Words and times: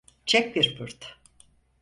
Çek 0.25 0.55
bir 0.55 0.75
fırt. 0.77 1.15